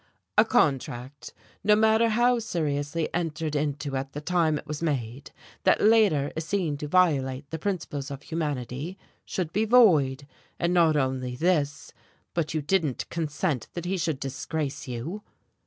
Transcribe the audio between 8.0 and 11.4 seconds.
of humanity should be void. And not only